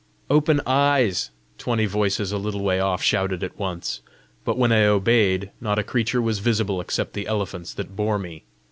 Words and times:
"Open 0.31 0.61
eyes!" 0.65 1.29
twenty 1.59 1.85
voices 1.85 2.31
a 2.31 2.39
little 2.39 2.63
way 2.63 2.79
off 2.79 3.03
shouted 3.03 3.43
at 3.43 3.59
once; 3.59 4.01
but 4.43 4.57
when 4.57 4.71
I 4.71 4.85
obeyed, 4.85 5.51
not 5.61 5.77
a 5.77 5.83
creature 5.83 6.23
was 6.23 6.39
visible 6.39 6.81
except 6.81 7.13
the 7.13 7.27
elephants 7.27 7.71
that 7.75 7.95
bore 7.95 8.17
me. 8.17 8.43